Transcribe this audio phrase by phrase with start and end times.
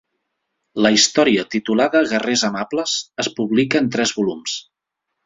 [0.85, 4.57] La història, titulada "Guerrers amables", es publica en tres volums.